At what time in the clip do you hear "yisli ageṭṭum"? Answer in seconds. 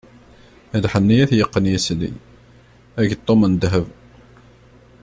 1.71-3.41